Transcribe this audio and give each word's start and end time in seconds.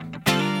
Would 0.00 0.28
you 0.28 0.57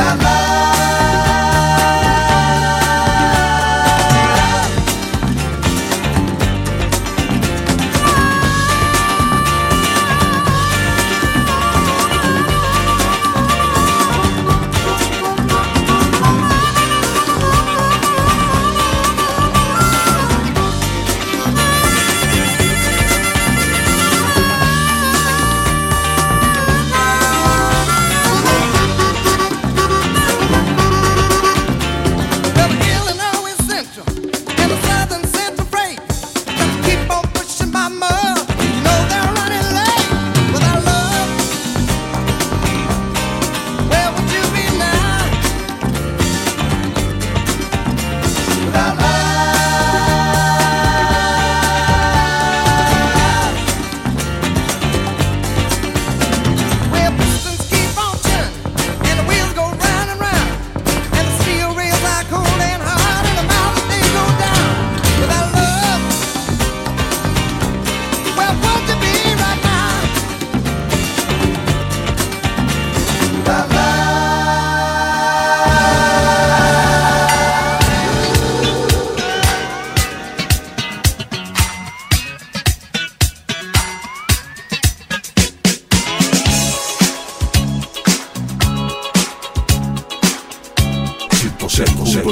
Bye-bye. 0.00 0.39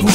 Con 0.01 0.07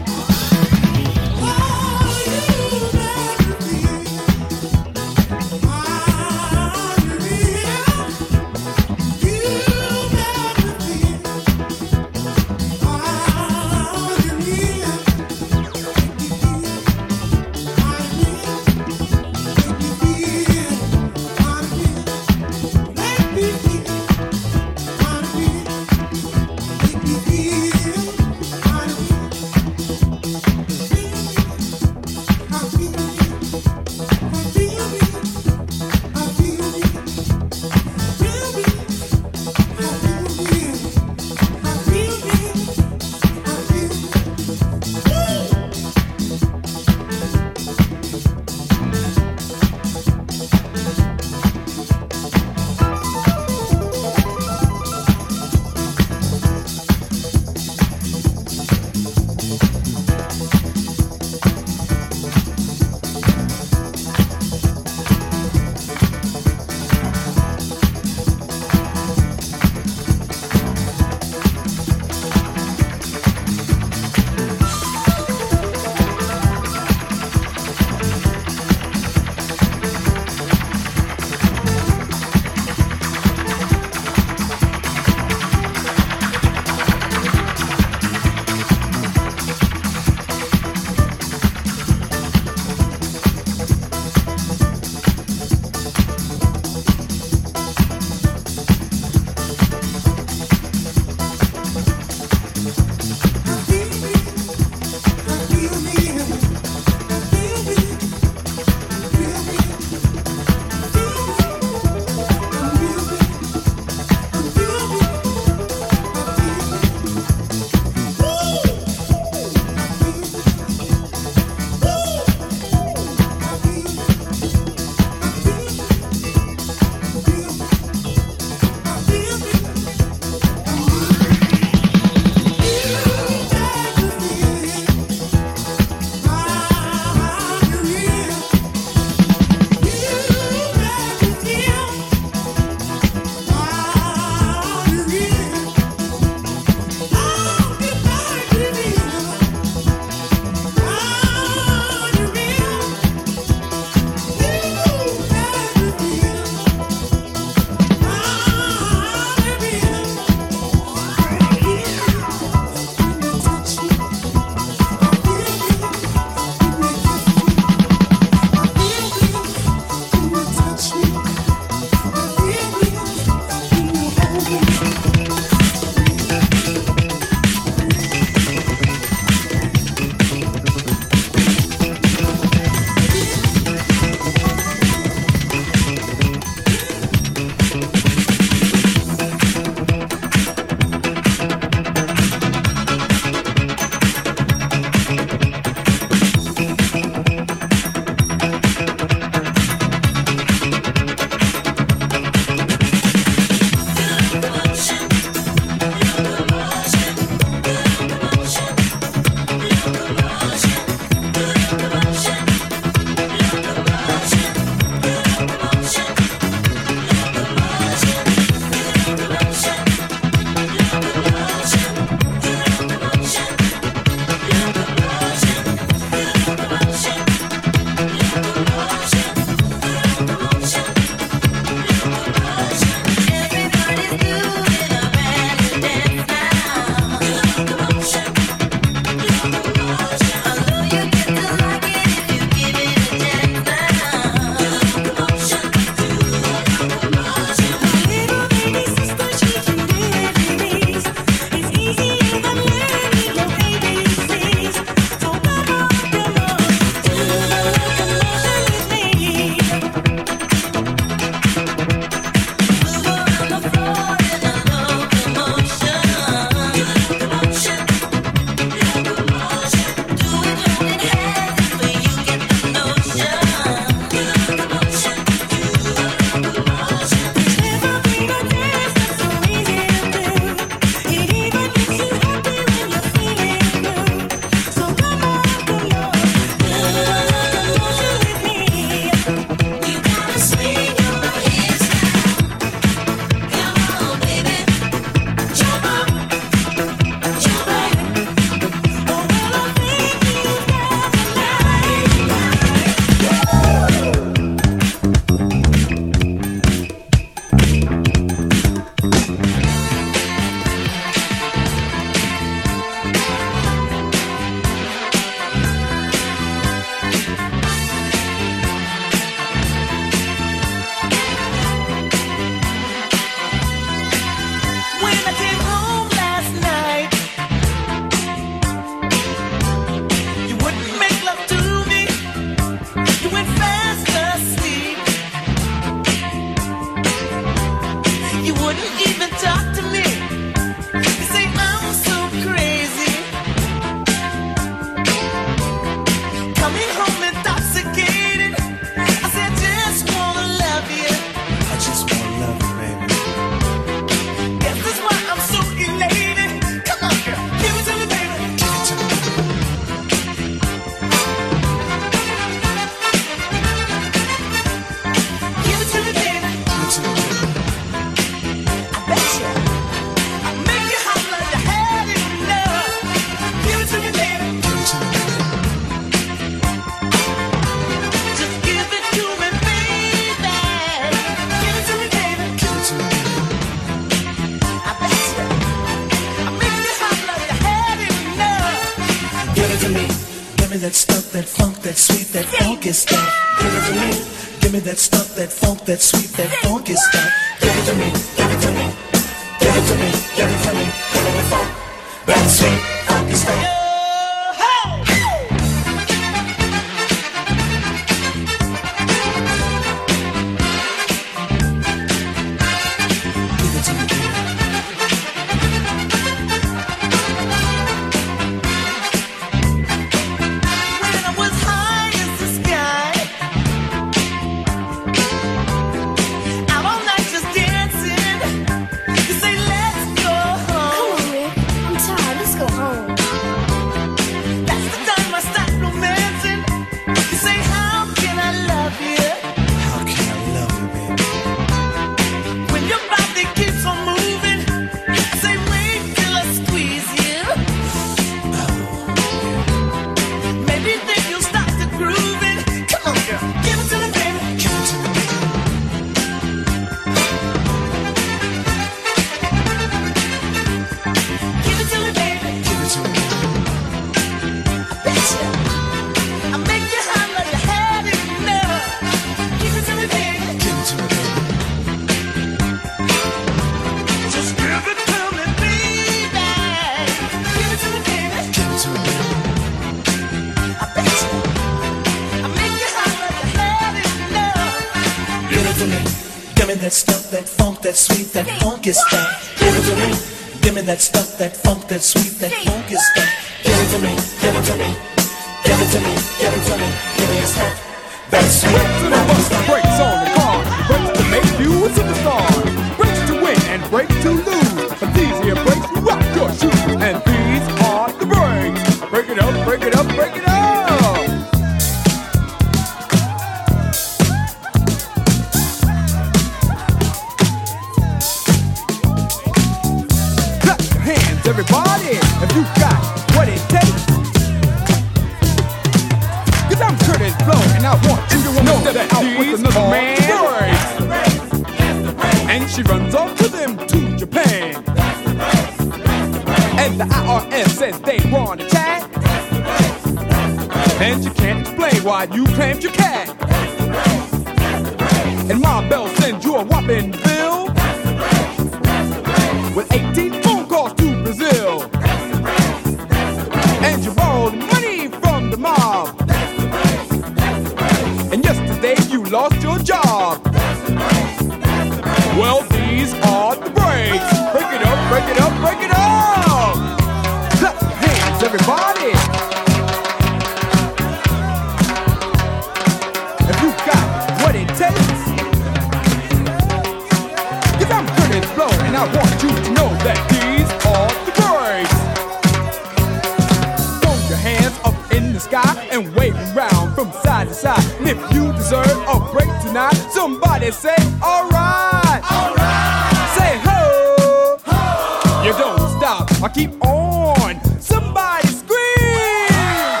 and 585.92 586.08
wave 586.16 586.34
round 586.56 586.94
from 586.94 587.12
side 587.12 587.48
to 587.48 587.54
side. 587.54 587.84
And 587.98 588.08
if 588.08 588.16
you 588.32 588.50
deserve 588.52 588.86
a 589.06 589.20
break 589.32 589.48
tonight, 589.60 589.94
somebody 590.10 590.70
say, 590.70 590.96
alright. 591.22 592.22
Alright. 592.32 593.14
Say 593.36 593.58
ho. 593.66 594.56
Ho. 594.64 595.42
You 595.44 595.52
don't 595.52 595.78
stop. 595.98 596.30
I 596.42 596.48
keep 596.48 596.72
on. 596.82 597.60
Somebody 597.80 598.48
scream. 598.48 600.00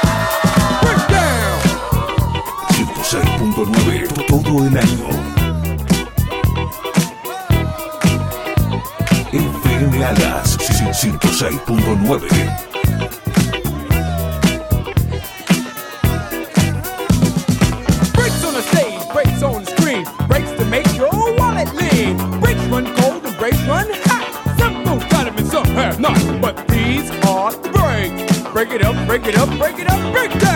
Break 0.82 1.08
down. 1.12 1.60
106.9 2.72 4.26
todo 4.26 4.64
el 4.64 4.78
año. 4.78 5.08
FM 9.32 10.04
Alas 10.04 10.56
106.9 10.58 13.21
Break 28.72 28.80
it 28.80 28.86
up, 28.86 29.06
break 29.06 29.26
it 29.26 29.36
up, 29.36 29.58
break 29.58 29.78
it 29.78 29.86
up, 29.90 30.12
break 30.14 30.34
it 30.34 30.44
up. 30.44 30.51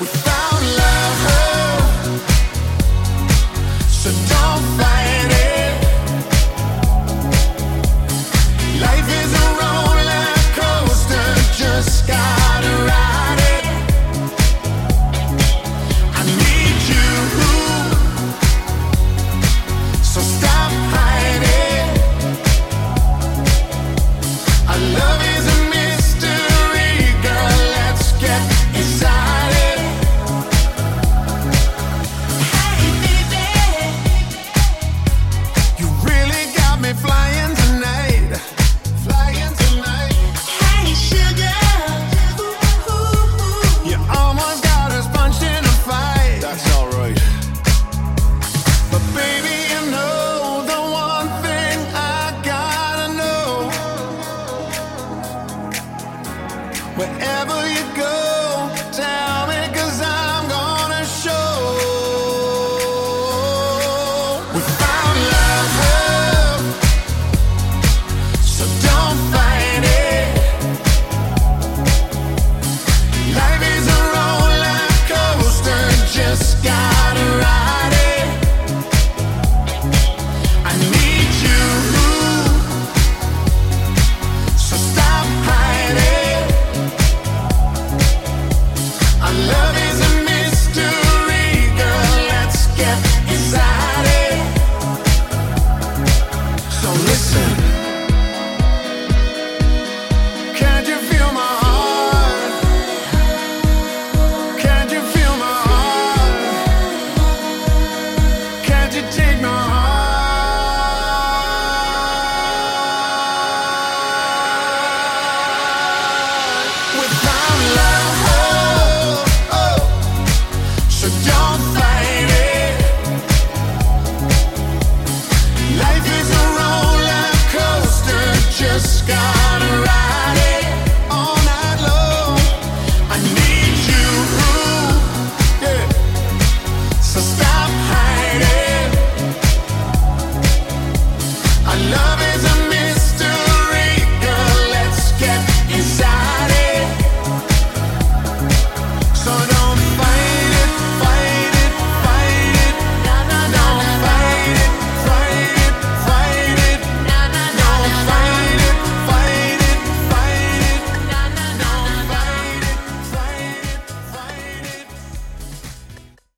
We 0.00 0.37